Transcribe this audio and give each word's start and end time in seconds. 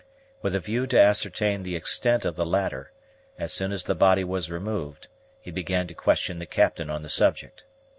With 0.41 0.55
a 0.55 0.59
view 0.59 0.87
to 0.87 0.99
ascertain 0.99 1.61
the 1.61 1.75
extent 1.75 2.25
of 2.25 2.35
the 2.35 2.43
latter, 2.43 2.91
as 3.37 3.53
soon 3.53 3.71
as 3.71 3.83
the 3.83 3.93
body 3.93 4.23
was 4.23 4.49
removed, 4.49 5.09
he 5.39 5.51
began 5.51 5.85
to 5.85 5.93
question 5.93 6.39
the 6.39 6.47
Captain 6.47 6.89
on 6.89 7.03
the 7.03 7.07
subject. 7.07 7.65